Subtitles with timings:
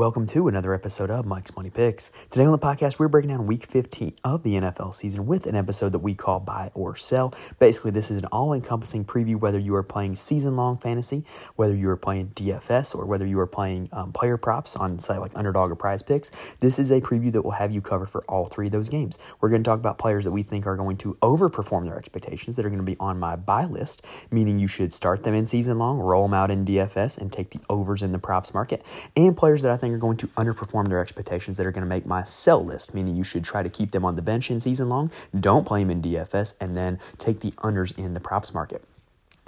[0.00, 2.10] Welcome to another episode of Mike's Money Picks.
[2.30, 5.54] Today on the podcast, we're breaking down week 15 of the NFL season with an
[5.54, 7.34] episode that we call Buy or Sell.
[7.58, 11.26] Basically, this is an all encompassing preview whether you are playing season long fantasy,
[11.56, 15.18] whether you are playing DFS, or whether you are playing um, player props on, say,
[15.18, 16.30] like underdog or prize picks.
[16.60, 19.18] This is a preview that will have you covered for all three of those games.
[19.42, 22.56] We're going to talk about players that we think are going to overperform their expectations
[22.56, 25.44] that are going to be on my buy list, meaning you should start them in
[25.44, 28.82] season long, roll them out in DFS, and take the overs in the props market,
[29.14, 31.84] and players that I think think are going to underperform their expectations that are going
[31.84, 34.50] to make my sell list, meaning you should try to keep them on the bench
[34.50, 38.20] in season long, don't play them in DFS, and then take the unders in the
[38.20, 38.84] props market.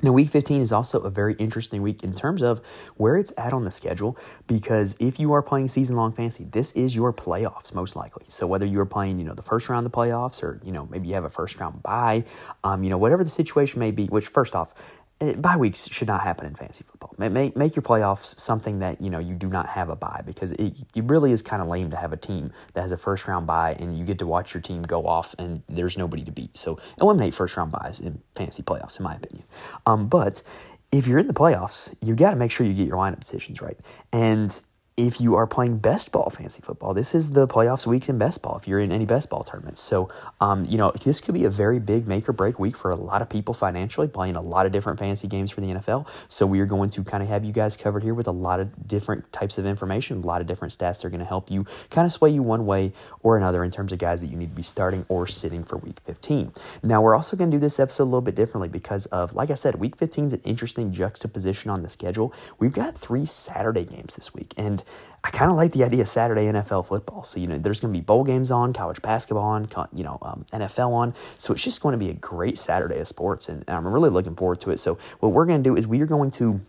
[0.04, 2.60] Now, week 15 is also a very interesting week in terms of
[2.96, 6.72] where it's at on the schedule because if you are playing season long fantasy, this
[6.72, 8.24] is your playoffs most likely.
[8.26, 10.88] So, whether you're playing, you know, the first round of the playoffs or, you know,
[10.90, 12.24] maybe you have a first round bye,
[12.64, 14.74] um, you know, whatever the situation may be, which, first off,
[15.36, 17.14] bye weeks should not happen in fantasy football.
[17.18, 20.52] Make, make your playoffs something that you know you do not have a bye because
[20.52, 23.28] it, it really is kind of lame to have a team that has a first
[23.28, 26.32] round bye and you get to watch your team go off and there's nobody to
[26.32, 26.56] beat.
[26.56, 29.44] So eliminate first round byes in fantasy playoffs, in my opinion.
[29.86, 30.42] Um, but
[30.90, 33.60] if you're in the playoffs, you got to make sure you get your lineup decisions
[33.62, 33.78] right.
[34.12, 34.60] And
[35.02, 38.40] if you are playing best ball fantasy football, this is the playoffs week in best
[38.40, 39.80] ball if you're in any best ball tournaments.
[39.80, 40.08] So,
[40.40, 42.94] um, you know, this could be a very big make or break week for a
[42.94, 46.06] lot of people financially, playing a lot of different fantasy games for the NFL.
[46.28, 48.60] So, we are going to kind of have you guys covered here with a lot
[48.60, 51.50] of different types of information, a lot of different stats that are going to help
[51.50, 52.92] you kind of sway you one way
[53.24, 55.78] or another in terms of guys that you need to be starting or sitting for
[55.78, 56.52] week 15.
[56.84, 59.50] Now, we're also going to do this episode a little bit differently because of, like
[59.50, 62.32] I said, week 15 is an interesting juxtaposition on the schedule.
[62.60, 64.54] We've got three Saturday games this week.
[64.56, 64.84] And
[65.24, 67.22] I kind of like the idea of Saturday NFL football.
[67.22, 70.18] So, you know, there's going to be bowl games on, college basketball on, you know,
[70.20, 71.14] um, NFL on.
[71.38, 73.48] So it's just going to be a great Saturday of sports.
[73.48, 74.78] And, I'm really looking forward to it.
[74.78, 76.60] So, what we're going to do is we are going to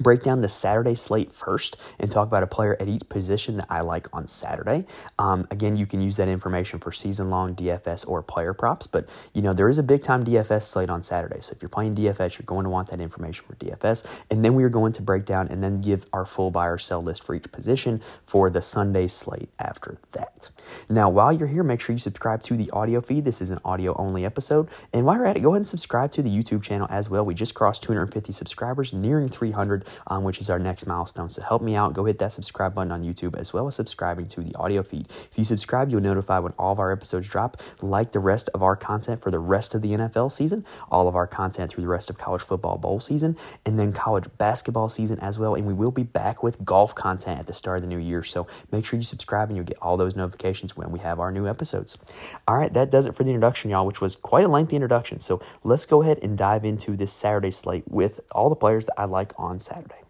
[0.00, 3.66] break down the Saturday slate first and talk about a player at each position that
[3.68, 4.86] I like on Saturday.
[5.18, 9.08] Um, again, you can use that information for season long DFS or player props, but
[9.34, 11.40] you know there is a big time DFS slate on Saturday.
[11.40, 14.54] So if you're playing DFS, you're going to want that information for DFS, and then
[14.54, 17.22] we are going to break down and then give our full buy or sell list
[17.24, 20.50] for each position for the Sunday slate after that.
[20.88, 23.24] Now, while you're here, make sure you subscribe to the audio feed.
[23.24, 26.10] This is an audio only episode, and while you're at it, go ahead and subscribe
[26.12, 27.24] to the YouTube channel as well.
[27.24, 31.28] We just crossed 250 subscribers, nearing 300 um, which is our next milestone.
[31.28, 31.92] So help me out.
[31.92, 35.08] Go hit that subscribe button on YouTube as well as subscribing to the audio feed.
[35.30, 37.60] If you subscribe, you'll notify when all of our episodes drop.
[37.80, 41.16] Like the rest of our content for the rest of the NFL season, all of
[41.16, 45.18] our content through the rest of college football bowl season, and then college basketball season
[45.20, 45.54] as well.
[45.54, 48.22] And we will be back with golf content at the start of the new year.
[48.22, 51.30] So make sure you subscribe and you'll get all those notifications when we have our
[51.30, 51.98] new episodes.
[52.46, 55.20] All right, that does it for the introduction, y'all, which was quite a lengthy introduction.
[55.20, 58.94] So let's go ahead and dive into this Saturday slate with all the players that
[58.98, 59.69] I like on Saturday.
[59.70, 60.02] Saturday.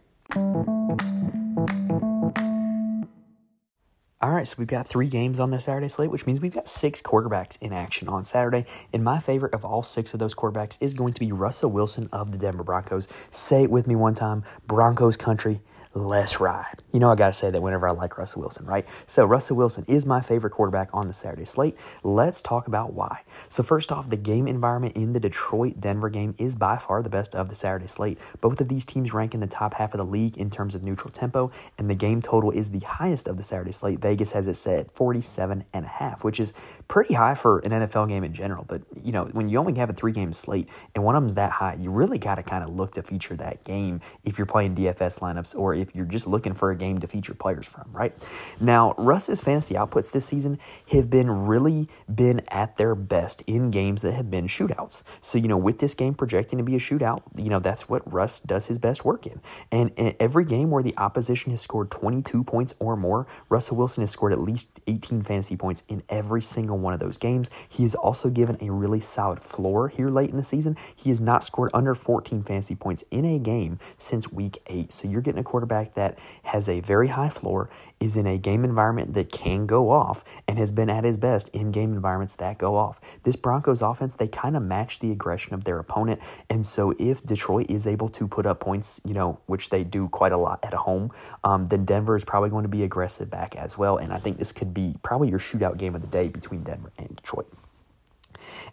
[4.23, 6.69] All right, so we've got three games on the Saturday slate, which means we've got
[6.69, 8.67] six quarterbacks in action on Saturday.
[8.93, 12.09] And my favorite of all six of those quarterbacks is going to be Russell Wilson
[12.13, 13.09] of the Denver Broncos.
[13.31, 15.63] Say it with me one time Broncos country
[15.93, 16.83] let's ride.
[16.93, 18.87] You know, I got to say that whenever I like Russell Wilson, right?
[19.07, 21.77] So, Russell Wilson is my favorite quarterback on the Saturday slate.
[22.05, 23.23] Let's talk about why.
[23.49, 27.09] So, first off, the game environment in the Detroit Denver game is by far the
[27.09, 28.19] best of the Saturday slate.
[28.41, 30.85] Both of these teams rank in the top half of the league in terms of
[30.85, 33.99] neutral tempo, and the game total is the highest of the Saturday slate.
[33.99, 36.53] Vegas has it set 47 and a half, which is
[36.87, 38.65] pretty high for an NFL game in general.
[38.69, 41.35] But, you know, when you only have a three game slate and one of them's
[41.35, 44.47] that high, you really got to kind of look to feature that game if you're
[44.47, 47.89] playing DFS lineups or if you're just looking for a game to feature players from,
[47.93, 48.15] right?
[48.61, 50.59] Now, Russ's fantasy outputs this season
[50.93, 55.03] have been really been at their best in games that have been shootouts.
[55.21, 58.11] So, you know, with this game projecting to be a shootout, you know, that's what
[58.11, 59.41] Russ does his best work in.
[59.71, 64.03] And in every game where the opposition has scored 22 points or more, Russell Wilson
[64.03, 67.51] has scored at least 18 fantasy points in every single one of those games.
[67.69, 70.77] He is also given a really solid floor here late in the season.
[70.95, 74.93] He has not scored under 14 fantasy points in a game since week eight.
[74.93, 78.65] So you're getting a quarterback that has a very high floor, is in a game
[78.65, 82.59] environment that can go off, and has been at his best in game environments that
[82.59, 83.01] go off.
[83.23, 86.21] This Broncos offense, they kind of match the aggression of their opponent.
[86.49, 90.09] And so if Detroit is able to put up points, you know, which they do
[90.09, 91.11] quite a lot at home,
[91.45, 93.97] um, then Denver is probably going to be aggressive back as well.
[93.97, 96.93] And I think this could be probably your shootout game of the day between Denver
[96.99, 97.53] and Detroit.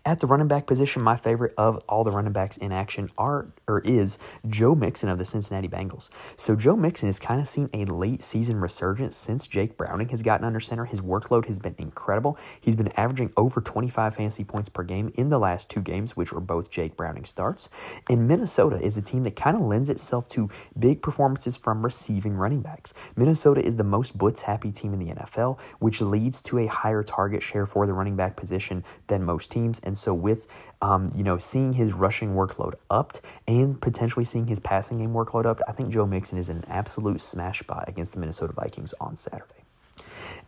[0.07, 3.47] At the running back position, my favorite of all the running backs in action are
[3.67, 4.17] or is
[4.47, 6.09] Joe Mixon of the Cincinnati Bengals.
[6.37, 10.21] So Joe Mixon has kind of seen a late season resurgence since Jake Browning has
[10.21, 10.85] gotten under center.
[10.85, 12.37] His workload has been incredible.
[12.61, 16.31] He's been averaging over 25 fantasy points per game in the last two games, which
[16.31, 17.69] were both Jake Browning starts.
[18.09, 20.49] And Minnesota is a team that kind of lends itself to
[20.79, 22.93] big performances from receiving running backs.
[23.17, 27.03] Minnesota is the most blitz happy team in the NFL, which leads to a higher
[27.03, 29.81] target share for the running back position than most teams.
[29.81, 30.47] And so with
[30.81, 35.45] um, you know, seeing his rushing workload upped and potentially seeing his passing game workload
[35.45, 39.15] upped, I think Joe Mixon is an absolute smash spot against the Minnesota Vikings on
[39.15, 39.63] Saturday.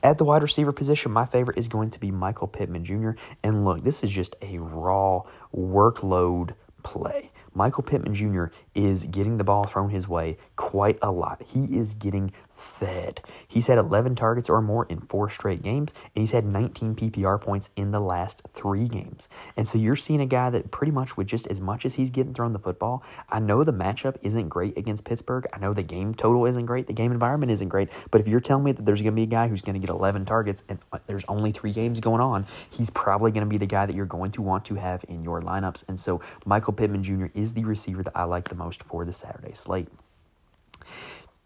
[0.03, 3.11] At the wide receiver position, my favorite is going to be Michael Pittman Jr.
[3.43, 5.23] And look, this is just a raw
[5.55, 6.53] workload
[6.83, 7.31] play.
[7.53, 8.45] Michael Pittman Jr.
[8.85, 11.43] is getting the ball thrown his way quite a lot.
[11.45, 13.21] He is getting fed.
[13.47, 17.39] He's had 11 targets or more in four straight games, and he's had 19 PPR
[17.39, 19.27] points in the last three games.
[19.55, 22.09] And so you're seeing a guy that pretty much with just as much as he's
[22.11, 25.45] getting thrown the football, I know the matchup isn't great against Pittsburgh.
[25.53, 26.87] I know the game total isn't great.
[26.87, 27.89] The game environment isn't great.
[28.11, 29.79] But if you're telling me that there's going to be a guy who's going to
[29.79, 33.49] get 11 targets and uh, there's only three games going on, he's probably going to
[33.49, 35.87] be the guy that you're going to want to have in your lineups.
[35.87, 37.27] And so Michael Pittman Jr.
[37.33, 39.87] is the receiver that I like the most for the Saturday slate.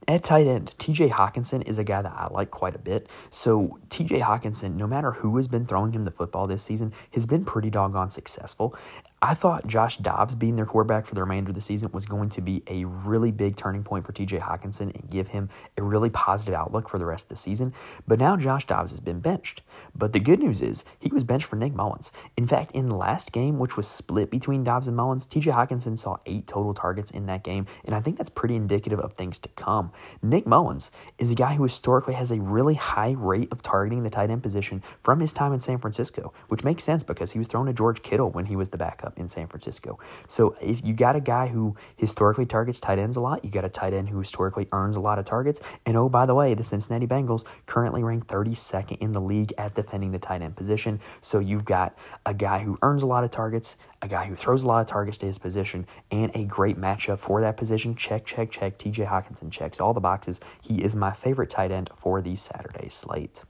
[0.06, 3.08] At tight end, TJ Hockenson is a guy that I like quite a bit.
[3.30, 7.26] So, TJ Hockenson, no matter who has been throwing him the football this season, has
[7.26, 8.76] been pretty doggone successful.
[9.22, 12.28] I thought Josh Dobbs being their quarterback for the remainder of the season was going
[12.32, 16.10] to be a really big turning point for TJ Hockenson and give him a really
[16.10, 17.74] positive outlook for the rest of the season.
[18.06, 19.62] But now Josh Dobbs has been benched.
[19.96, 22.12] But the good news is he was benched for Nick Mullens.
[22.36, 25.98] In fact, in the last game, which was split between Dobbs and Mullens, TJ Hockenson
[26.00, 29.38] saw eight total targets in that game, and I think that's pretty indicative of things
[29.40, 29.92] to come.
[30.22, 34.10] Nick Mullens is a guy who historically has a really high rate of targeting the
[34.10, 37.48] tight end position from his time in San Francisco, which makes sense because he was
[37.48, 40.00] thrown to George Kittle when he was the backup in San Francisco.
[40.28, 43.66] So if you got a guy who historically targets tight ends a lot, you got
[43.66, 45.62] a tight end who historically earns a lot of targets.
[45.86, 49.76] And oh, by the way, the Cincinnati Bengals currently rank 32nd in the league at
[49.84, 51.00] defending the tight end position.
[51.22, 51.96] So you've got
[52.26, 54.88] a guy who earns a lot of targets, a guy who throws a lot of
[54.88, 57.96] targets to his position, and a great matchup for that position.
[57.96, 58.78] Check, check, check.
[58.78, 60.42] TJ Hockenson checks all the boxes.
[60.62, 63.44] He is my favorite tight end for the Saturday slate.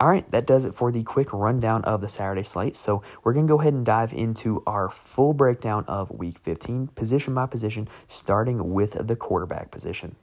[0.00, 2.76] All right, that does it for the quick rundown of the Saturday slate.
[2.76, 6.88] So we're going to go ahead and dive into our full breakdown of week 15,
[6.88, 10.16] position by position, starting with the quarterback position.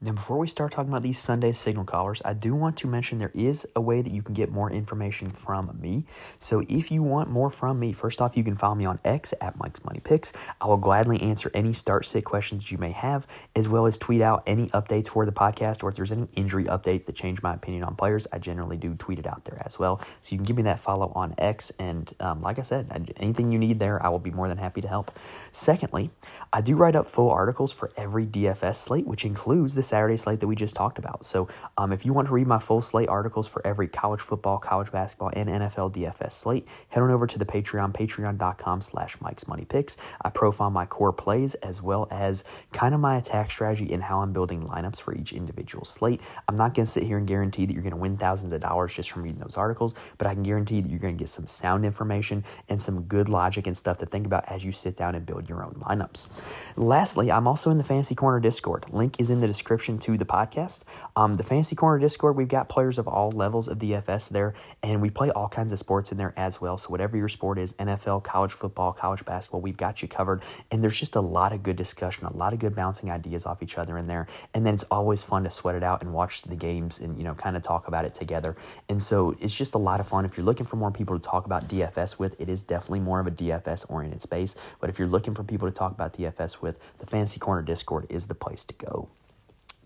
[0.00, 3.18] Now, before we start talking about these Sunday signal callers, I do want to mention
[3.18, 6.04] there is a way that you can get more information from me.
[6.38, 9.34] So, if you want more from me, first off, you can follow me on X
[9.40, 10.32] at Mike's Money Picks.
[10.60, 14.22] I will gladly answer any start sit questions you may have, as well as tweet
[14.22, 17.54] out any updates for the podcast or if there's any injury updates that change my
[17.54, 18.28] opinion on players.
[18.32, 20.00] I generally do tweet it out there as well.
[20.20, 21.72] So, you can give me that follow on X.
[21.80, 24.80] And um, like I said, anything you need there, I will be more than happy
[24.80, 25.10] to help.
[25.50, 26.12] Secondly,
[26.52, 30.40] I do write up full articles for every DFS slate, which includes the Saturday slate
[30.40, 31.24] that we just talked about.
[31.24, 34.58] So um, if you want to read my full slate articles for every college football,
[34.58, 39.48] college basketball, and NFL DFS slate, head on over to the Patreon, patreon.com slash Mike's
[39.48, 39.96] Money Picks.
[40.22, 44.20] I profile my core plays as well as kind of my attack strategy and how
[44.20, 46.20] I'm building lineups for each individual slate.
[46.48, 48.60] I'm not going to sit here and guarantee that you're going to win thousands of
[48.60, 51.28] dollars just from reading those articles, but I can guarantee that you're going to get
[51.28, 54.96] some sound information and some good logic and stuff to think about as you sit
[54.96, 56.28] down and build your own lineups.
[56.76, 58.84] Lastly, I'm also in the Fantasy Corner Discord.
[58.92, 60.80] Link is in the description to the podcast.
[61.14, 65.00] Um, the Fantasy Corner Discord, we've got players of all levels of DFS there, and
[65.00, 66.76] we play all kinds of sports in there as well.
[66.76, 70.42] So whatever your sport is, NFL, college football, college basketball, we've got you covered.
[70.72, 73.62] And there's just a lot of good discussion, a lot of good bouncing ideas off
[73.62, 74.26] each other in there.
[74.54, 77.24] And then it's always fun to sweat it out and watch the games and you
[77.24, 78.56] know kind of talk about it together.
[78.88, 80.24] And so it's just a lot of fun.
[80.24, 83.20] If you're looking for more people to talk about DFS with, it is definitely more
[83.20, 84.56] of a DFS oriented space.
[84.80, 88.06] But if you're looking for people to talk about DFS with, the Fantasy Corner Discord
[88.08, 89.08] is the place to go.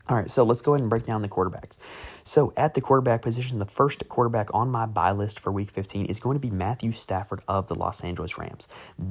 [0.09, 1.79] All right, so let's go ahead and break down the quarterbacks.
[2.25, 6.07] So, at the quarterback position, the first quarterback on my buy list for week 15
[6.07, 8.67] is going to be Matthew Stafford of the Los Angeles Rams.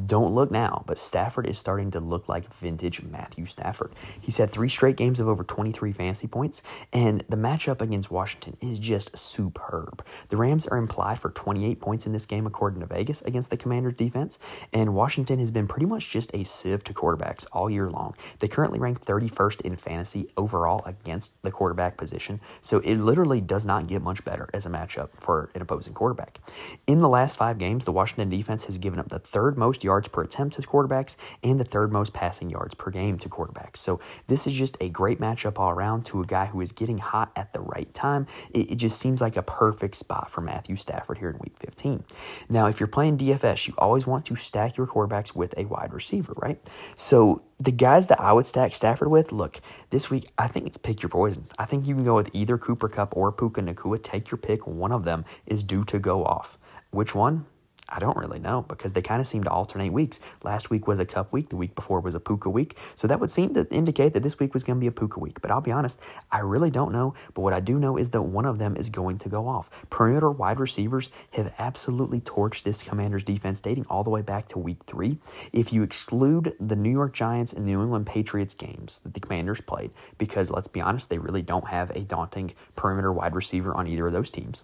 [0.05, 3.93] Don't look now, but Stafford is starting to look like vintage Matthew Stafford.
[4.19, 8.57] He's had three straight games of over 23 fantasy points, and the matchup against Washington
[8.59, 10.05] is just superb.
[10.27, 13.57] The Rams are implied for 28 points in this game, according to Vegas, against the
[13.57, 14.39] Commanders' defense,
[14.73, 18.13] and Washington has been pretty much just a sieve to quarterbacks all year long.
[18.39, 22.39] They currently rank 31st in fantasy overall Against the quarterback position.
[22.61, 26.39] So it literally does not get much better as a matchup for an opposing quarterback.
[26.87, 30.07] In the last five games, the Washington defense has given up the third most yards
[30.07, 33.77] per attempt to quarterbacks and the third most passing yards per game to quarterbacks.
[33.77, 36.97] So this is just a great matchup all around to a guy who is getting
[36.97, 38.27] hot at the right time.
[38.53, 42.03] It, it just seems like a perfect spot for Matthew Stafford here in week 15.
[42.49, 45.93] Now, if you're playing DFS, you always want to stack your quarterbacks with a wide
[45.93, 46.59] receiver, right?
[46.95, 50.77] So the guys that I would stack Stafford with, look, this week I think it's
[50.77, 51.45] pick your poison.
[51.59, 54.01] I think you can go with either Cooper Kupp or Puka Nacua.
[54.01, 54.65] Take your pick.
[54.65, 56.57] One of them is due to go off.
[56.89, 57.45] Which one?
[57.91, 60.21] I don't really know because they kind of seem to alternate weeks.
[60.43, 62.77] Last week was a Kupp week, the week before was a Puka week.
[62.95, 65.19] So that would seem to indicate that this week was going to be a Puka
[65.19, 65.41] week.
[65.41, 65.99] But I'll be honest,
[66.31, 67.13] I really don't know.
[67.33, 69.69] But what I do know is that one of them is going to go off.
[69.89, 74.59] Perimeter wide receivers have absolutely torched this Commanders defense dating all the way back to
[74.59, 75.17] week three.
[75.51, 79.59] If you exclude the New York Giants and New England Patriots games that the Commanders
[79.59, 83.87] played, because let's be honest, they really don't have a daunting perimeter wide receiver on
[83.87, 84.63] either of those teams.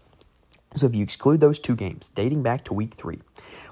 [0.77, 3.19] So if you exclude those two games dating back to week three,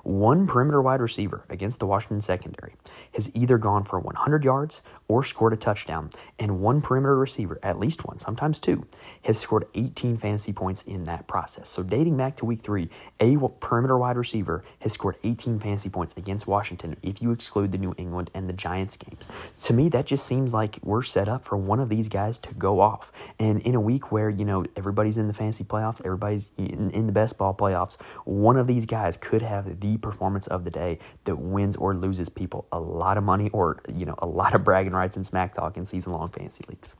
[0.03, 2.73] one perimeter wide receiver against the Washington secondary
[3.13, 7.79] has either gone for 100 yards or scored a touchdown, and one perimeter receiver, at
[7.79, 8.85] least one, sometimes two,
[9.23, 11.69] has scored 18 fantasy points in that process.
[11.69, 12.89] So dating back to week three,
[13.19, 17.77] a perimeter wide receiver has scored 18 fantasy points against Washington if you exclude the
[17.77, 19.27] New England and the Giants games.
[19.65, 22.53] To me, that just seems like we're set up for one of these guys to
[22.55, 23.11] go off.
[23.39, 27.05] And in a week where, you know, everybody's in the fantasy playoffs, everybody's in, in
[27.05, 30.99] the best ball playoffs, one of these guys could have the performance of the day
[31.25, 34.63] that wins or loses people a lot of money or, you know, a lot of
[34.63, 36.95] bragging rights and smack talk in season long fantasy leagues.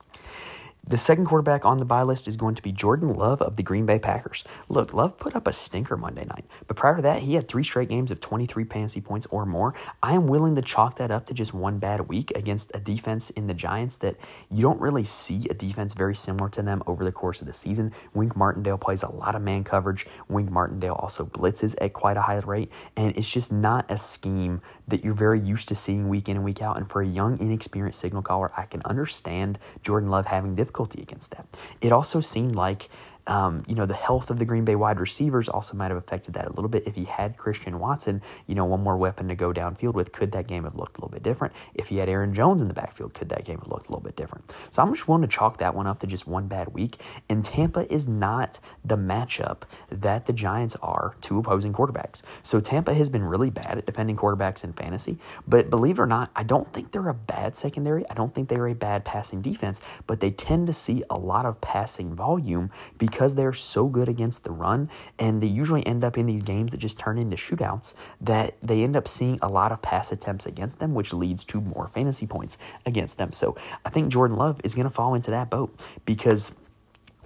[0.88, 3.64] The second quarterback on the buy list is going to be Jordan Love of the
[3.64, 4.44] Green Bay Packers.
[4.68, 7.64] Look, Love put up a stinker Monday night, but prior to that, he had three
[7.64, 9.74] straight games of 23 fantasy points or more.
[10.00, 13.30] I am willing to chalk that up to just one bad week against a defense
[13.30, 14.14] in the Giants that
[14.48, 17.52] you don't really see a defense very similar to them over the course of the
[17.52, 17.92] season.
[18.14, 20.06] Wink Martindale plays a lot of man coverage.
[20.28, 24.62] Wink Martindale also blitzes at quite a high rate, and it's just not a scheme
[24.86, 26.76] that you're very used to seeing week in and week out.
[26.76, 31.30] And for a young, inexperienced signal caller, I can understand Jordan Love having difficulty against
[31.32, 31.46] that.
[31.80, 32.88] It also seemed like
[33.26, 36.34] um, you know, the health of the Green Bay wide receivers also might have affected
[36.34, 36.86] that a little bit.
[36.86, 40.32] If he had Christian Watson, you know, one more weapon to go downfield with, could
[40.32, 41.52] that game have looked a little bit different?
[41.74, 44.04] If he had Aaron Jones in the backfield, could that game have looked a little
[44.04, 44.52] bit different?
[44.70, 46.98] So I'm just willing to chalk that one up to just one bad week.
[47.28, 52.22] And Tampa is not the matchup that the Giants are to opposing quarterbacks.
[52.42, 55.18] So Tampa has been really bad at defending quarterbacks in fantasy.
[55.48, 58.08] But believe it or not, I don't think they're a bad secondary.
[58.08, 61.44] I don't think they're a bad passing defense, but they tend to see a lot
[61.44, 66.04] of passing volume because because they're so good against the run and they usually end
[66.04, 69.48] up in these games that just turn into shootouts that they end up seeing a
[69.48, 73.32] lot of pass attempts against them, which leads to more fantasy points against them.
[73.32, 73.56] So
[73.86, 76.54] I think Jordan Love is going to fall into that boat because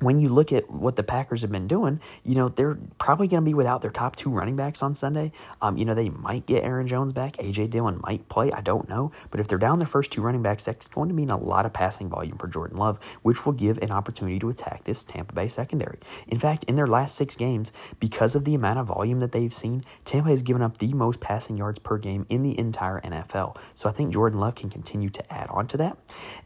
[0.01, 3.43] when you look at what the Packers have been doing, you know, they're probably going
[3.43, 5.33] to be without their top two running backs on Sunday.
[5.63, 7.37] Um, you know, they might get Aaron Jones back.
[7.39, 7.69] A.J.
[7.69, 8.51] Dillon might play.
[8.53, 9.13] I don't know.
[9.31, 11.67] But if they're down their first two running backs, that's going to mean a lot
[11.67, 15.35] of passing volume for Jordan Love, which will give an opportunity to attack this Tampa
[15.35, 15.99] Bay secondary.
[16.27, 19.55] In fact, in their last six games, because of the amount of volume that they've
[19.55, 23.57] seen, Tampa has given up the most passing yards per game in the entire NFL.
[23.75, 25.99] So I think Jordan Love can continue to add on to that.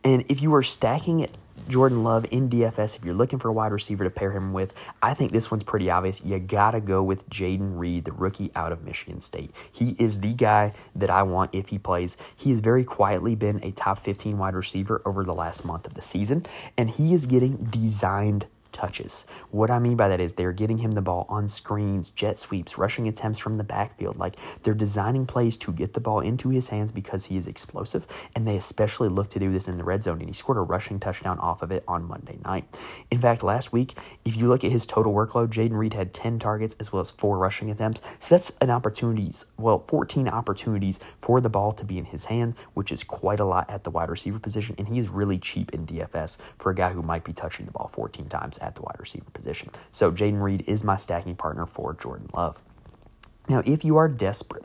[0.02, 1.36] And if you are stacking it
[1.68, 4.74] Jordan Love in DFS, if you're looking for a wide receiver to pair him with,
[5.02, 6.24] I think this one's pretty obvious.
[6.24, 9.52] You got to go with Jayden Reed, the rookie out of Michigan State.
[9.70, 12.16] He is the guy that I want if he plays.
[12.36, 15.94] He has very quietly been a top 15 wide receiver over the last month of
[15.94, 19.24] the season, and he is getting designed touches.
[19.50, 22.76] What I mean by that is they're getting him the ball on screens, jet sweeps,
[22.76, 24.18] rushing attempts from the backfield.
[24.18, 28.06] Like they're designing plays to get the ball into his hands because he is explosive,
[28.34, 30.18] and they especially look to do this in the red zone.
[30.18, 32.64] And he scored a rushing touchdown off of it on Monday night.
[33.10, 36.38] In fact, last week, if you look at his total workload, Jayden Reed had 10
[36.38, 38.02] targets as well as four rushing attempts.
[38.18, 42.54] So that's an opportunities, well, 14 opportunities for the ball to be in his hands,
[42.74, 44.74] which is quite a lot at the wide receiver position.
[44.78, 47.72] And he is really cheap in DFS for a guy who might be touching the
[47.72, 49.70] ball 14 times at the wide receiver position.
[49.90, 52.60] So Jayden Reed is my stacking partner for Jordan Love.
[53.48, 54.64] Now, if you are desperate,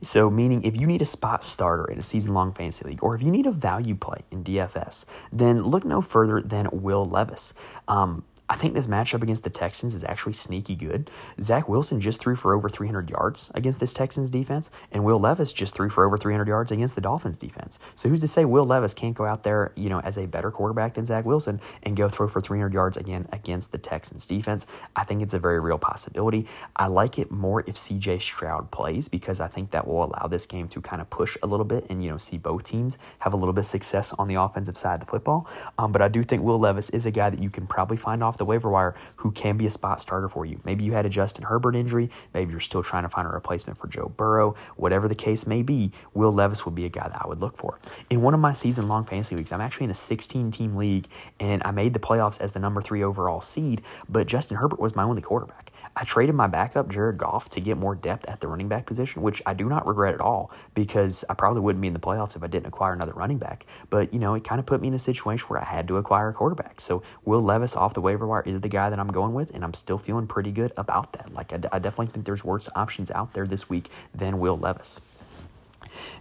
[0.00, 3.16] so, meaning if you need a spot starter in a season long fantasy league, or
[3.16, 7.52] if you need a value play in DFS, then look no further than Will Levis.
[7.88, 11.10] Um, I think this matchup against the Texans is actually sneaky good.
[11.40, 15.52] Zach Wilson just threw for over 300 yards against this Texans defense, and Will Levis
[15.52, 17.78] just threw for over 300 yards against the Dolphins defense.
[17.94, 20.50] So who's to say Will Levis can't go out there, you know, as a better
[20.50, 24.66] quarterback than Zach Wilson and go throw for 300 yards again against the Texans defense?
[24.96, 26.46] I think it's a very real possibility.
[26.76, 30.46] I like it more if CJ Stroud plays because I think that will allow this
[30.46, 33.34] game to kind of push a little bit and, you know, see both teams have
[33.34, 35.46] a little bit of success on the offensive side of the football.
[35.76, 38.22] Um, but I do think Will Levis is a guy that you can probably find
[38.38, 40.60] the waiver wire who can be a spot starter for you.
[40.64, 42.10] Maybe you had a Justin Herbert injury.
[42.34, 44.54] Maybe you're still trying to find a replacement for Joe Burrow.
[44.76, 47.56] Whatever the case may be, Will Levis would be a guy that I would look
[47.56, 47.78] for.
[48.10, 51.06] In one of my season long fantasy leagues, I'm actually in a 16 team league
[51.40, 54.96] and I made the playoffs as the number three overall seed, but Justin Herbert was
[54.96, 55.67] my only quarterback.
[56.00, 59.20] I traded my backup, Jared Goff, to get more depth at the running back position,
[59.20, 62.36] which I do not regret at all because I probably wouldn't be in the playoffs
[62.36, 63.66] if I didn't acquire another running back.
[63.90, 65.96] But, you know, it kind of put me in a situation where I had to
[65.96, 66.80] acquire a quarterback.
[66.80, 69.64] So Will Levis off the waiver wire is the guy that I'm going with, and
[69.64, 71.34] I'm still feeling pretty good about that.
[71.34, 75.00] Like, I, definitely think there's worse options out there this week than Will Levis.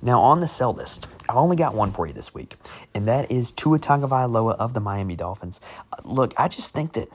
[0.01, 2.55] Now, on the sell list, I've only got one for you this week,
[2.95, 5.61] and that is Tua Tagovailoa of the Miami Dolphins.
[6.03, 7.09] Look, I just think that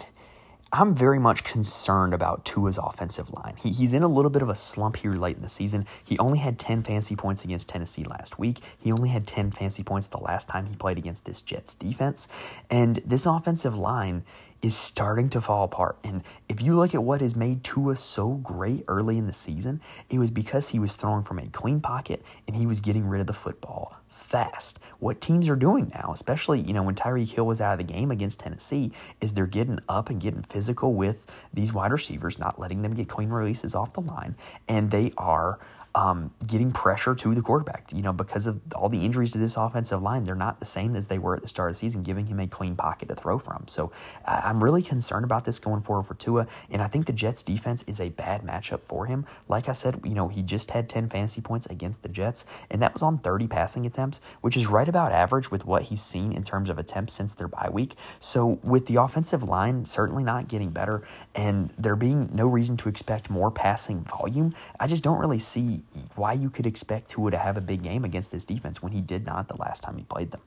[0.74, 3.56] I'm very much concerned about Tua's offensive line.
[3.62, 5.86] He, he's in a little bit of a slump here late in the season.
[6.02, 8.60] He only had 10 fancy points against Tennessee last week.
[8.78, 12.26] He only had 10 fancy points the last time he played against this Jets defense.
[12.70, 14.24] And this offensive line
[14.62, 15.98] is starting to fall apart.
[16.02, 19.82] And if you look at what has made Tua so great early in the season,
[20.08, 23.20] it was because he was throwing from a clean pocket and he was getting rid
[23.20, 23.96] of the football
[24.32, 24.78] fast.
[24.98, 27.92] What teams are doing now, especially, you know, when Tyreek Hill was out of the
[27.92, 32.58] game against Tennessee, is they're getting up and getting physical with these wide receivers, not
[32.58, 34.34] letting them get clean releases off the line,
[34.68, 35.58] and they are
[35.94, 37.90] um, getting pressure to the quarterback.
[37.92, 40.96] You know, because of all the injuries to this offensive line, they're not the same
[40.96, 43.14] as they were at the start of the season, giving him a clean pocket to
[43.14, 43.64] throw from.
[43.68, 43.92] So
[44.24, 47.84] I'm really concerned about this going forward for Tua, and I think the Jets defense
[47.86, 49.26] is a bad matchup for him.
[49.48, 52.80] Like I said, you know, he just had 10 fantasy points against the Jets, and
[52.82, 56.32] that was on 30 passing attempts, which is right about average with what he's seen
[56.32, 57.94] in terms of attempts since their bye week.
[58.18, 61.02] So with the offensive line certainly not getting better,
[61.34, 65.81] and there being no reason to expect more passing volume, I just don't really see
[66.14, 69.00] why you could expect Tua to have a big game against this defense when he
[69.00, 70.40] did not the last time he played them.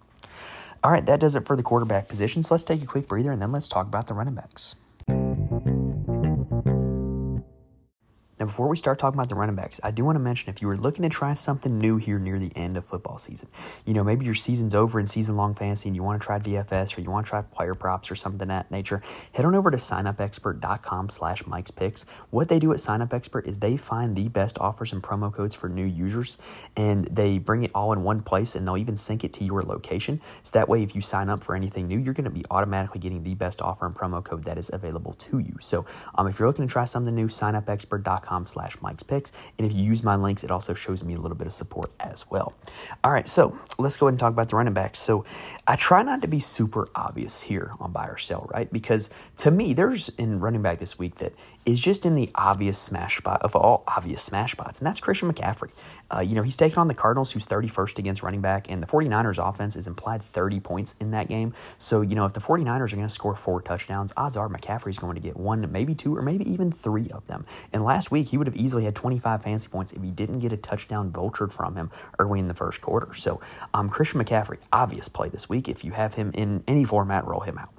[0.84, 2.44] All right, that does it for the quarterback position.
[2.44, 4.76] So let's take a quick breather and then let's talk about the running backs.
[8.46, 10.68] Before we start talking about the running backs, I do want to mention if you
[10.68, 13.50] were looking to try something new here near the end of football season,
[13.86, 16.38] you know, maybe your season's over in season long fantasy and you want to try
[16.38, 19.02] DFS or you want to try player props or something that nature,
[19.34, 22.04] head on over to signupexpert.com slash Mike's Picks.
[22.30, 25.34] What they do at Sign Up Expert is they find the best offers and promo
[25.34, 26.38] codes for new users
[26.78, 29.64] and they bring it all in one place and they'll even sync it to your
[29.64, 30.22] location.
[30.44, 33.00] So that way, if you sign up for anything new, you're going to be automatically
[33.00, 35.58] getting the best offer and promo code that is available to you.
[35.62, 35.84] So
[36.14, 39.32] um, if you're looking to try something new, signupexpert.com com slash Mike's Picks.
[39.58, 41.92] And if you use my links, it also shows me a little bit of support
[42.00, 42.54] as well.
[43.04, 45.00] All right, so let's go ahead and talk about the running backs.
[45.00, 45.26] So
[45.68, 48.72] I try not to be super obvious here on buy or sell, right?
[48.72, 51.34] Because to me, there's in running back this week that
[51.66, 55.32] is just in the obvious smash spot of all obvious smash spots, and that's Christian
[55.32, 55.72] McCaffrey.
[56.14, 58.88] Uh, you know, he's taking on the Cardinals, who's 31st against running back, and the
[58.88, 61.54] 49ers offense is implied 30 points in that game.
[61.80, 65.00] So, you know, if the 49ers are going to score four touchdowns, odds are McCaffrey's
[65.00, 67.46] going to get one, maybe two, or maybe even three of them.
[67.74, 70.52] And last week, he would have easily had 25 fantasy points if he didn't get
[70.52, 73.14] a touchdown vultured from him early in the first quarter.
[73.14, 73.42] So,
[73.74, 75.70] um, Christian McCaffrey, obvious play this week.
[75.70, 77.70] If you have him in any format, roll him out.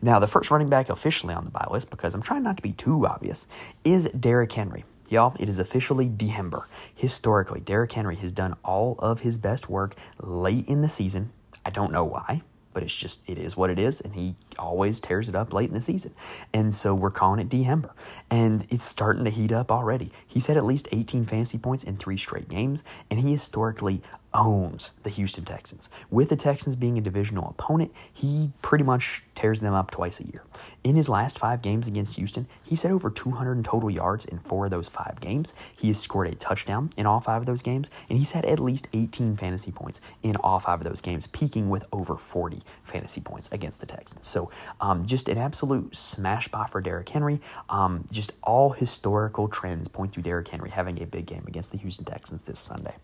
[0.00, 2.62] Now, the first running back officially on the buy list, because I'm trying not to
[2.62, 3.46] be too obvious,
[3.84, 4.84] is Derrick Henry.
[5.08, 6.66] Y'all, it is officially December.
[6.94, 11.32] Historically, Derrick Henry has done all of his best work late in the season.
[11.64, 15.00] I don't know why but it's just it is what it is and he always
[15.00, 16.12] tears it up late in the season
[16.52, 17.94] and so we're calling it December
[18.30, 21.96] and it's starting to heat up already he's had at least 18 fantasy points in
[21.96, 24.02] three straight games and he historically
[24.34, 25.90] owns the Houston Texans.
[26.10, 30.26] With the Texans being a divisional opponent, he pretty much tears them up twice a
[30.26, 30.42] year.
[30.84, 34.66] In his last five games against Houston, he's had over 200 total yards in four
[34.66, 35.54] of those five games.
[35.76, 38.58] He has scored a touchdown in all five of those games, and he's had at
[38.58, 43.20] least 18 fantasy points in all five of those games, peaking with over 40 fantasy
[43.20, 44.26] points against the Texans.
[44.26, 47.40] So, um, just an absolute smash spot for Derrick Henry.
[47.68, 51.78] Um, just all historical trends point to Derrick Henry having a big game against the
[51.78, 52.94] Houston Texans this Sunday.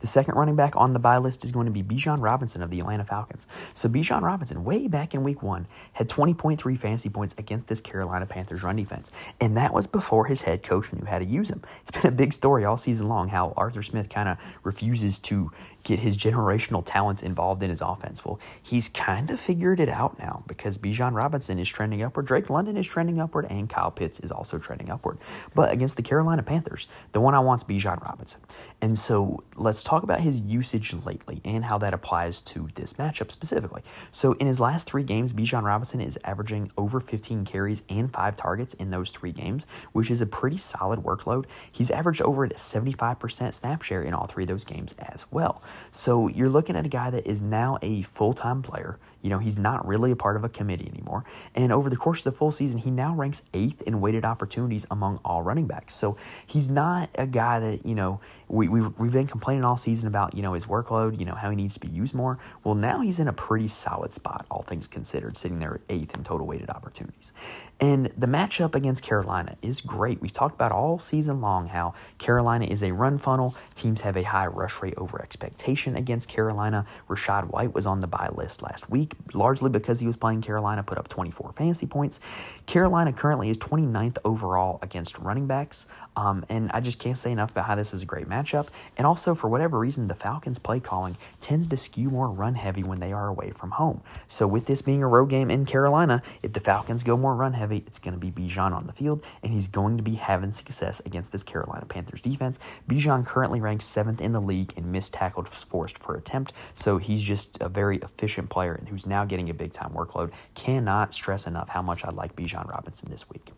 [0.00, 2.70] The second running back on the buy list is going to be Bijan Robinson of
[2.70, 3.46] the Atlanta Falcons.
[3.74, 8.26] So Bijan Robinson, way back in week one, had 20.3 fantasy points against this Carolina
[8.26, 9.10] Panthers run defense.
[9.40, 11.62] And that was before his head coach knew how to use him.
[11.82, 15.50] It's been a big story all season long how Arthur Smith kind of refuses to
[15.84, 18.24] get his generational talents involved in his offense.
[18.24, 22.50] Well, he's kind of figured it out now because Bijan Robinson is trending upward, Drake
[22.50, 25.18] London is trending upward, and Kyle Pitts is also trending upward.
[25.54, 28.40] But against the Carolina Panthers, the one I want is Bijan Robinson.
[28.80, 33.30] And so let's talk about his usage lately and how that applies to this matchup
[33.30, 33.82] specifically.
[34.10, 38.36] So in his last three games, Bijan Robinson is averaging over 15 carries and five
[38.36, 41.44] targets in those three games, which is a pretty solid workload.
[41.70, 45.62] He's averaged over a 75% snap share in all three of those games as well.
[45.90, 49.38] So you're looking at a guy that is now a full time player you know,
[49.38, 51.24] he's not really a part of a committee anymore.
[51.54, 54.86] And over the course of the full season, he now ranks eighth in weighted opportunities
[54.90, 55.94] among all running backs.
[55.94, 60.08] So he's not a guy that, you know, we, we, we've been complaining all season
[60.08, 62.38] about, you know, his workload, you know, how he needs to be used more.
[62.64, 66.14] Well, now he's in a pretty solid spot, all things considered, sitting there at eighth
[66.14, 67.32] in total weighted opportunities.
[67.80, 70.20] And the matchup against Carolina is great.
[70.20, 73.54] We've talked about all season long how Carolina is a run funnel.
[73.74, 76.84] Teams have a high rush rate over expectation against Carolina.
[77.08, 80.82] Rachaad White was on the buy list last week largely because he was playing Carolina,
[80.82, 82.20] put up 24 fantasy points.
[82.66, 85.86] Carolina currently is 29th overall against running backs.
[86.16, 88.68] Um, and I just can't say enough about how this is a great matchup.
[88.96, 92.82] And also, for whatever reason, the Falcons' play calling tends to skew more run heavy
[92.82, 94.02] when they are away from home.
[94.26, 97.54] So, with this being a road game in Carolina, if the Falcons go more run
[97.54, 100.52] heavy, it's going to be Bijan on the field, and he's going to be having
[100.52, 102.58] success against this Carolina Panthers defense.
[102.88, 107.22] Bijan currently ranks seventh in the league in missed tackles forced per attempt, so he's
[107.22, 110.32] just a very efficient player who's now getting a big time workload.
[110.54, 113.52] Cannot stress enough how much I like Bijan Robinson this week.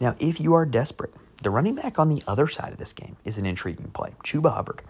[0.00, 3.16] Now, if you are desperate, the running back on the other side of this game
[3.24, 4.14] is an intriguing play.
[4.22, 4.82] Chuba Hubbard.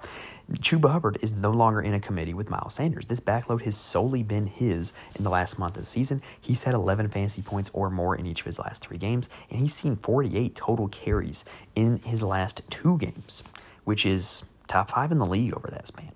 [0.57, 3.07] Chuba Hubbard is no longer in a committee with Miles Sanders.
[3.07, 6.21] This backload has solely been his in the last month of the season.
[6.39, 9.61] He's had 11 fantasy points or more in each of his last three games, and
[9.61, 13.43] he's seen 48 total carries in his last two games,
[13.85, 16.13] which is top five in the league over that span.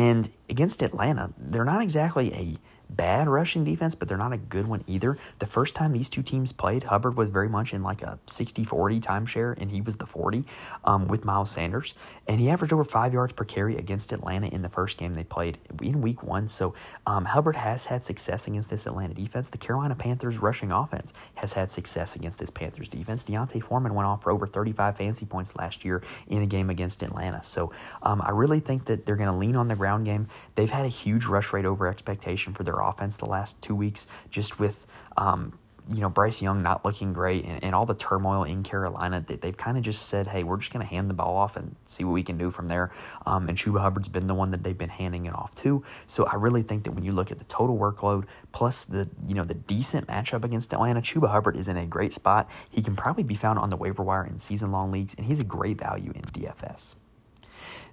[0.00, 2.56] And against Atlanta, they're not exactly a
[2.96, 5.18] bad rushing defense, but they're not a good one either.
[5.38, 8.64] The first time these two teams played, Hubbard was very much in like a 60
[8.64, 10.44] 40 timeshare, and he was the 40
[10.84, 11.94] um, with Miles Sanders.
[12.26, 15.24] And he averaged over five yards per carry against Atlanta in the first game they
[15.24, 16.48] played in week one.
[16.48, 16.74] So
[17.06, 19.50] um, Hubbard has had success against this Atlanta defense.
[19.50, 23.24] The Carolina Panthers rushing offense has had success against this Panthers defense.
[23.24, 27.02] D'Onta Foreman went off for over 35 fancy points last year in a game against
[27.02, 27.42] Atlanta.
[27.42, 27.72] So
[28.02, 30.28] um, I really think that they're going to lean on the ground game.
[30.54, 34.06] They've had a huge rush rate over expectation for their offense the last two weeks,
[34.30, 35.58] just with um,
[35.92, 39.24] you know Bryce Young not looking great and, and all the turmoil in Carolina.
[39.26, 41.56] They, they've kind of just said, "Hey, we're just going to hand the ball off
[41.56, 42.92] and see what we can do from there."
[43.26, 45.82] Um, and Chuba Hubbard's been the one that they've been handing it off to.
[46.06, 49.34] So I really think that when you look at the total workload plus the you
[49.34, 52.48] know the decent matchup against Atlanta, Chuba Hubbard is in a great spot.
[52.68, 55.40] He can probably be found on the waiver wire in season long leagues, and he's
[55.40, 56.94] a great value in DFS.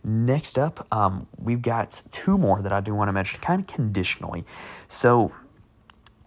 [0.04, 3.68] Next up, um, we've got two more that I do want to mention, kind of
[3.68, 4.46] conditionally.
[4.88, 5.34] So,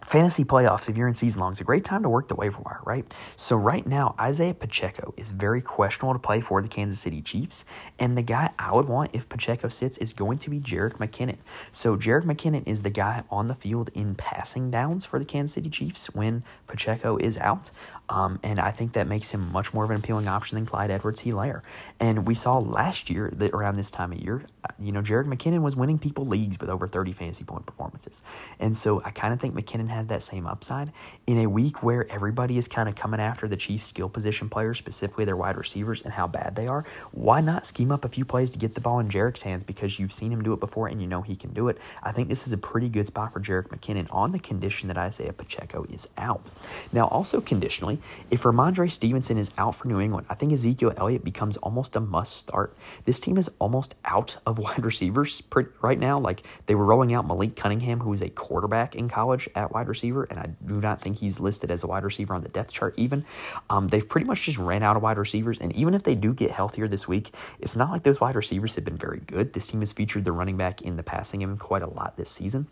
[0.05, 2.61] fantasy playoffs, if you're in season long, is a great time to work the waiver
[2.61, 3.11] wire, right?
[3.35, 7.65] So, right now, Isaiah Pacheco is very questionable to play for the Kansas City Chiefs.
[7.97, 11.37] And the guy I would want if Pacheco sits is going to be Jerick McKinnon.
[11.71, 15.55] So, Jerick McKinnon is the guy on the field in passing downs for the Kansas
[15.55, 17.71] City Chiefs when Pacheco is out.
[18.11, 20.91] Um, and I think that makes him much more of an appealing option than Clyde
[20.91, 21.61] Edwards Helaire.
[21.97, 25.27] And we saw last year that around this time of year, uh, you know, Jerick
[25.27, 28.21] McKinnon was winning people leagues with over 30 fantasy point performances.
[28.59, 30.91] And so I kind of think McKinnon has that same upside
[31.25, 34.77] in a week where everybody is kind of coming after the Chiefs skill position players,
[34.77, 36.83] specifically their wide receivers and how bad they are.
[37.13, 39.99] Why not scheme up a few plays to get the ball in Jerick's hands because
[39.99, 41.77] you've seen him do it before and you know he can do it?
[42.03, 44.97] I think this is a pretty good spot for Jerick McKinnon on the condition that
[44.97, 46.51] Isaiah Pacheco is out.
[46.91, 51.23] Now, also conditionally, if Rhamondre Stevenson is out for New England, I think Ezekiel Elliott
[51.23, 52.75] becomes almost a must start.
[53.05, 55.41] This team is almost out of wide receivers
[55.81, 56.19] right now.
[56.19, 59.87] Like they were rolling out Malik Cunningham, who was a quarterback in college at wide
[59.87, 62.71] receiver, and I do not think he's listed as a wide receiver on the depth
[62.71, 63.25] chart even.
[63.69, 66.33] Um, they've pretty much just ran out of wide receivers, and even if they do
[66.33, 69.53] get healthier this week, it's not like those wide receivers have been very good.
[69.53, 72.29] This team has featured the running back in the passing game quite a lot this
[72.29, 72.67] season.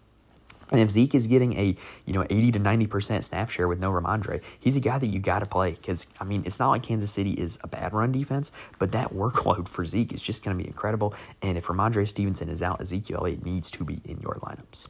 [0.71, 3.79] And if Zeke is getting a you know 80 to 90 percent snap share with
[3.79, 6.69] no Rhamondre, he's a guy that you got to play because I mean it's not
[6.69, 10.43] like Kansas City is a bad run defense, but that workload for Zeke is just
[10.43, 11.13] going to be incredible.
[11.41, 14.88] And if Rhamondre Stevenson is out, Ezekiel Elliott needs to be in your lineups.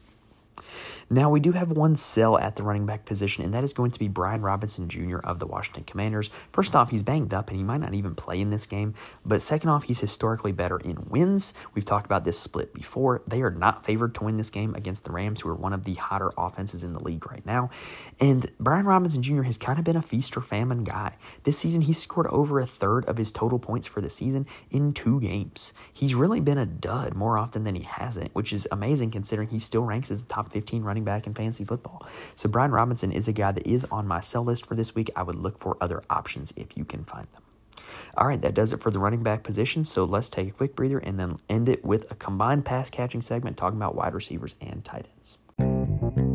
[1.12, 3.90] Now, we do have one sell at the running back position, and that is going
[3.90, 5.18] to be Brian Robinson Jr.
[5.18, 6.30] of the Washington Commanders.
[6.52, 8.94] First off, he's banged up and he might not even play in this game.
[9.26, 11.52] But second off, he's historically better in wins.
[11.74, 13.22] We've talked about this split before.
[13.26, 15.82] They are not favored to win this game against the Rams, who are one of
[15.82, 17.70] the hotter offenses in the league right now.
[18.20, 19.42] And Brian Robinson Jr.
[19.42, 21.16] has kind of been a feast or famine guy.
[21.42, 24.92] This season, he scored over a third of his total points for the season in
[24.92, 25.72] two games.
[25.92, 29.58] He's really been a dud more often than he hasn't, which is amazing considering he
[29.58, 32.06] still ranks as the top 15 running back in fantasy football.
[32.34, 35.10] So Brian Robinson is a guy that is on my sell list for this week.
[35.16, 37.42] I would look for other options if you can find them.
[38.16, 39.84] All right, that does it for the running back position.
[39.84, 43.20] So let's take a quick breather and then end it with a combined pass catching
[43.20, 46.29] segment talking about wide receivers and tight ends.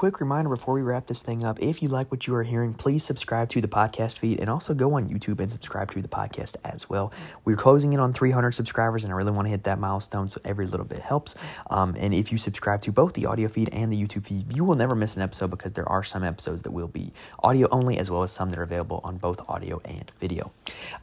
[0.00, 2.72] Quick reminder before we wrap this thing up if you like what you are hearing,
[2.72, 6.08] please subscribe to the podcast feed and also go on YouTube and subscribe to the
[6.08, 7.12] podcast as well.
[7.44, 10.40] We're closing in on 300 subscribers, and I really want to hit that milestone, so
[10.42, 11.34] every little bit helps.
[11.68, 14.64] Um, and if you subscribe to both the audio feed and the YouTube feed, you
[14.64, 17.98] will never miss an episode because there are some episodes that will be audio only,
[17.98, 20.50] as well as some that are available on both audio and video.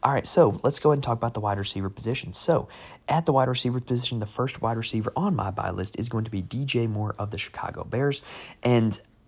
[0.01, 2.33] All right, so let's go ahead and talk about the wide receiver position.
[2.33, 2.67] So,
[3.07, 6.25] at the wide receiver position, the first wide receiver on my buy list is going
[6.25, 8.21] to be DJ Moore of the Chicago Bears.
[8.63, 8.86] And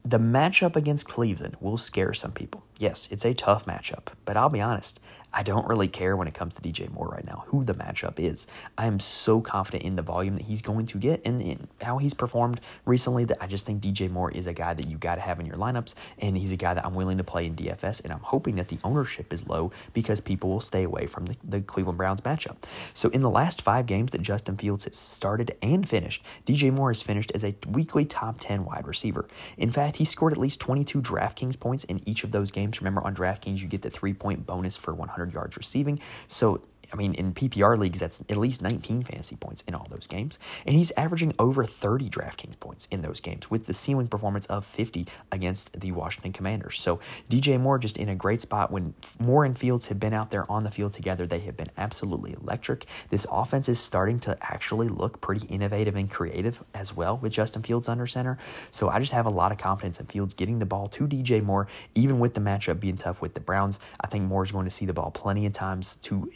[0.09, 2.63] the matchup against Cleveland will scare some people.
[2.79, 4.99] Yes, it's a tough matchup, but I'll be honest,
[5.33, 8.19] I don't really care when it comes to DJ Moore right now, who the matchup
[8.19, 8.47] is.
[8.77, 11.99] I am so confident in the volume that he's going to get and in how
[11.99, 15.15] he's performed recently that I just think DJ Moore is a guy that you got
[15.15, 17.55] to have in your lineups, and he's a guy that I'm willing to play in
[17.55, 21.25] DFS, and I'm hoping that the ownership is low because people will stay away from
[21.27, 22.57] the, the Cleveland Browns matchup.
[22.93, 26.89] So in the last five games that Justin Fields has started and finished, DJ Moore
[26.89, 29.27] has finished as a weekly top 10 wide receiver.
[29.57, 32.81] In fact, he scored at least 22 DraftKings points in each of those games.
[32.81, 35.99] Remember, on DraftKings, you get the three point bonus for 100 100 yards receiving.
[36.27, 40.07] So I mean, in PPR leagues, that's at least 19 fantasy points in all those
[40.07, 40.39] games.
[40.65, 44.65] And he's averaging over 30 DraftKings points in those games with the ceiling performance of
[44.65, 46.79] 50 against the Washington Commanders.
[46.81, 46.99] So
[47.29, 50.49] DJ Moore just in a great spot when Moore and Fields have been out there
[50.51, 51.27] on the field together.
[51.27, 52.85] They have been absolutely electric.
[53.09, 57.61] This offense is starting to actually look pretty innovative and creative as well with Justin
[57.61, 58.37] Fields under center.
[58.71, 61.43] So I just have a lot of confidence in Fields getting the ball to DJ
[61.43, 63.79] Moore, even with the matchup being tough with the Browns.
[64.01, 66.31] I think Moore is going to see the ball plenty of times to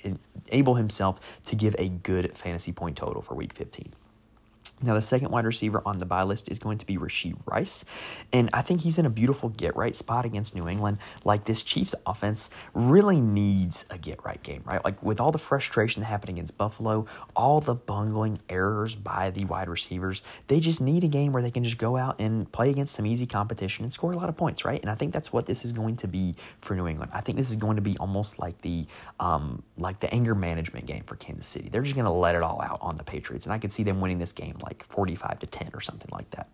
[0.51, 3.93] able himself to give a good fantasy point total for week 15.
[4.83, 7.85] Now, the second wide receiver on the buy list is going to be Rashee Rice.
[8.31, 10.97] And I think he's in a beautiful get right spot against New England.
[11.23, 14.83] Like, this Chiefs offense really needs a get right game, right?
[14.83, 19.45] Like, with all the frustration that happened against Buffalo, all the bungling errors by the
[19.45, 22.69] wide receivers, they just need a game where they can just go out and play
[22.69, 24.81] against some easy competition and score a lot of points, right?
[24.81, 27.11] And I think that's what this is going to be for New England.
[27.13, 28.85] I think this is going to be almost like the
[29.19, 31.69] um, like the anger management game for Kansas City.
[31.69, 33.83] They're just going to let it all out on the Patriots, and I could see
[33.83, 36.47] them winning this game like like 45 to 10 or something like that.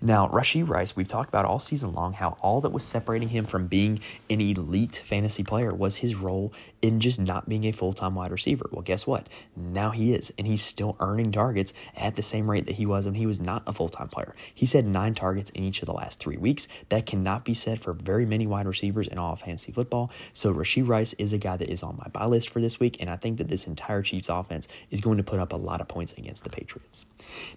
[0.00, 3.46] Now, Rashee Rice, we've talked about all season long how all that was separating him
[3.46, 7.92] from being an elite fantasy player was his role in just not being a full
[7.92, 8.68] time wide receiver.
[8.70, 9.28] Well, guess what?
[9.56, 13.06] Now he is, and he's still earning targets at the same rate that he was
[13.06, 14.34] when he was not a full time player.
[14.54, 16.68] He had nine targets in each of the last three weeks.
[16.88, 20.10] That cannot be said for very many wide receivers in all of fantasy football.
[20.32, 22.96] So, Rashee Rice is a guy that is on my buy list for this week,
[23.00, 25.80] and I think that this entire Chiefs offense is going to put up a lot
[25.80, 27.06] of points against the Patriots.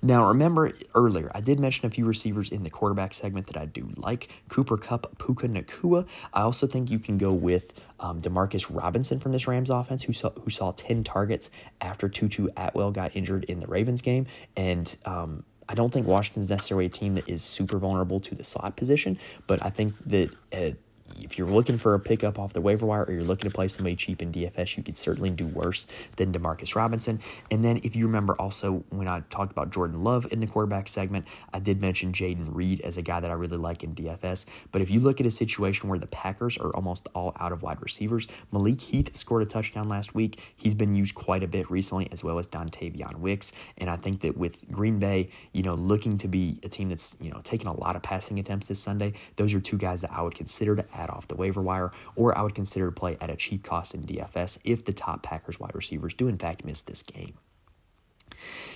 [0.02, 3.66] Now, remember earlier, I did mention a few receivers in the quarterback segment that I
[3.66, 6.06] do like Cooper Kupp, Puka Nacua.
[6.34, 10.14] I also think you can go with um, Demarcus Robinson from this Rams offense, who
[10.14, 11.50] saw, who saw 10 targets
[11.82, 14.28] after Tutu Atwell got injured in the Ravens game.
[14.56, 18.44] And, um, I don't think Washington's necessarily a team that is super vulnerable to the
[18.44, 20.72] slot position, but I think that uh,
[21.22, 23.68] if you're looking for a pickup off the waiver wire or you're looking to play
[23.68, 27.20] somebody cheap in DFS, you could certainly do worse than Demarcus Robinson.
[27.52, 30.88] And then if you remember also when I talked about Jordan Love in the quarterback
[30.88, 34.46] segment, I did mention Jayden Reed as a guy that I really like in DFS.
[34.72, 37.64] But if you look at a situation where the Packers are almost all out of
[37.64, 40.40] wide receivers, Malik Heath scored a touchdown last week.
[40.56, 43.52] He's been used quite a bit recently, as well as Dontayvion Wicks.
[43.78, 47.18] And I think that with Green Bay, you know, looking to be a team that's,
[47.20, 50.12] you know, taking a lot of passing attempts this Sunday, those are two guys that
[50.12, 53.30] I would consider to add off the waiver wire, or I would consider play at
[53.30, 56.82] a cheap cost in DFS if the top Packers wide receivers do in fact miss
[56.82, 57.34] this game.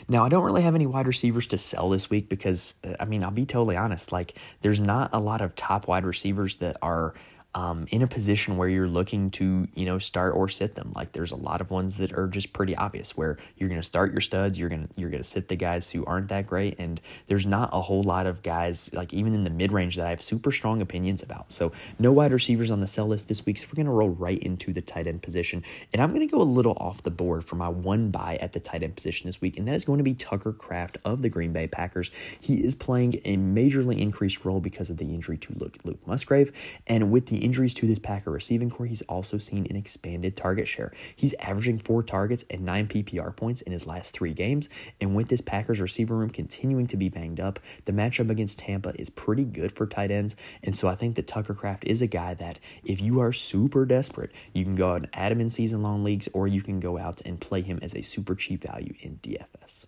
[0.08, 3.06] Now, I don't really have any wide receivers to sell this week because, uh, I
[3.06, 4.12] mean, I'll be totally honest.
[4.12, 7.14] Like, there's not a lot of top wide receivers that are
[7.54, 10.94] um, in a position where you're looking to, you know, start or sit them.
[10.96, 13.86] Like there's a lot of ones that are just pretty obvious where you're going to
[13.86, 16.48] start your studs, you're going to you're going to sit the guys who aren't that
[16.48, 20.06] great and there's not a whole lot of guys like even in the mid-range that
[20.06, 21.52] I have super strong opinions about.
[21.52, 23.58] So no wide receivers on the sell list this week.
[23.58, 25.64] So we're going to roll right into the tight end position.
[25.92, 28.54] And I'm going to go a little off the board for my one buy at
[28.54, 31.22] the tight end position this week and that is going to be Tucker Kraft of
[31.22, 32.12] the Green Bay Packers.
[32.40, 36.54] He is playing a majorly increased role because of the injury to Luke, Luke Musgrave
[36.88, 40.68] and with the injuries to this Packer receiving corps, he's also seen an expanded target
[40.68, 40.94] share.
[41.16, 44.70] He's averaging four targets and nine PPR points in his last three games.
[45.00, 48.94] And with this Packers receiver room continuing to be banged up, the matchup against Tampa
[49.00, 50.36] is pretty good for tight ends.
[50.64, 53.86] And so I think that Tucker Kraft is a guy that if you are super
[53.86, 56.80] desperate, you can go out and add him in season long leagues, or you can
[56.80, 59.86] go out and play him as a super cheap value in DFS.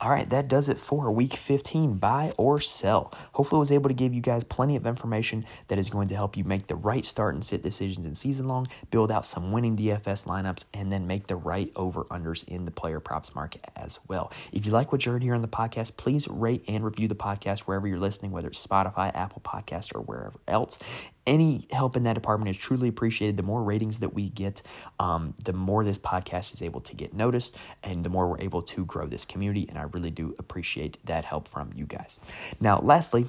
[0.00, 3.12] All right, that does it for week 15 buy or sell.
[3.32, 6.14] Hopefully, I was able to give you guys plenty of information that is going to
[6.14, 9.52] help you make the right start and sit decisions in season long, build out some
[9.52, 13.64] winning DFS lineups, and then make the right over unders in the player props market
[13.76, 14.32] as well.
[14.52, 17.14] If you like what you heard here on the podcast, please rate and review the
[17.14, 20.78] podcast wherever you're listening, whether it's Spotify, Apple Podcast, or wherever else
[21.28, 23.36] any help in that department is truly appreciated.
[23.36, 24.62] The more ratings that we get,
[24.98, 28.62] um, the more this podcast is able to get noticed, and the more we're able
[28.62, 29.66] to grow this community.
[29.68, 32.18] And I really do appreciate that help from you guys.
[32.60, 33.26] Now, lastly,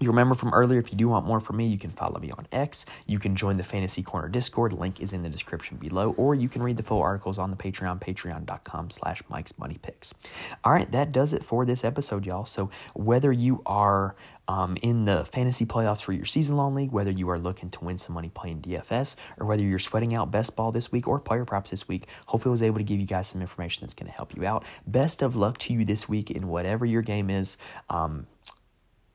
[0.00, 2.30] you remember from earlier, if you do want more from me, you can follow me
[2.30, 2.86] on X.
[3.06, 4.72] You can join the Fantasy Corner Discord.
[4.72, 6.14] Link is in the description below.
[6.16, 10.14] Or you can read the full articles on the Patreon, patreon.com slash Mike's Money Picks.
[10.62, 12.44] All right, that does it for this episode, y'all.
[12.44, 14.14] So whether you are
[14.48, 17.84] um, in the fantasy playoffs for your season long league, whether you are looking to
[17.84, 21.20] win some money playing DFS, or whether you're sweating out best ball this week or
[21.20, 23.94] player props this week, hopefully I was able to give you guys some information that's
[23.94, 24.64] going to help you out.
[24.86, 27.58] Best of luck to you this week in whatever your game is.
[27.90, 28.26] Um,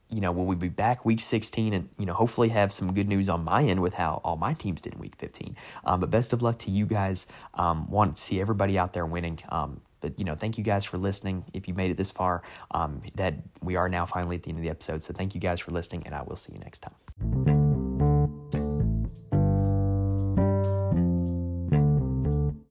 [0.10, 3.08] you know, will we be back week 16 and, you know, hopefully have some good
[3.08, 5.56] news on my end with how all my teams did in week 15.
[5.86, 7.26] Um, but best of luck to you guys.
[7.56, 9.40] Um, want to see everybody out there winning.
[9.50, 11.46] Um, but, you know, thank you guys for listening.
[11.54, 14.60] If you made it this far, um, that we are now finally at the end
[14.60, 15.02] of the episode.
[15.02, 17.73] So thank you guys for listening, and I will see you next time.